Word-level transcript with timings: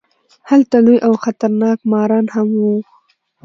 هلته 0.49 0.77
لوی 0.85 0.97
او 1.07 1.13
خطرناک 1.23 1.77
ماران 1.91 2.25
هم 2.35 2.49
وو. 2.61 2.75